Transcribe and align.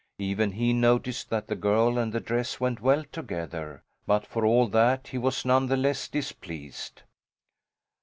Even 0.17 0.53
he 0.53 0.73
noticed 0.73 1.29
that 1.29 1.45
the 1.45 1.55
girl 1.55 1.99
and 1.99 2.11
the 2.11 2.19
dress 2.19 2.59
went 2.59 2.81
well 2.81 3.03
together, 3.11 3.83
but 4.07 4.25
for 4.25 4.43
all 4.47 4.67
that 4.67 5.09
he 5.09 5.19
was 5.19 5.45
none 5.45 5.67
the 5.67 5.77
less 5.77 6.07
displeased. 6.07 7.03